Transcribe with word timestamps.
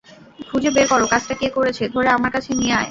খুজে 0.49 0.69
বের 0.75 0.87
কর 0.91 1.01
কাজটা 1.11 1.35
কে 1.35 1.47
করেছে, 1.57 1.83
ধরে 1.93 2.09
আমার 2.17 2.31
কাছে 2.31 2.51
নিয়ে 2.53 2.73
আয়। 2.73 2.79